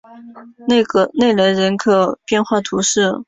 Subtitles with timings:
[1.15, 3.11] 内雷人口变化图示